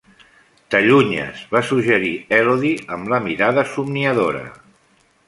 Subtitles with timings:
[0.75, 4.43] "T'allunyes", va suggerir Elodie amb la mirada somniadora.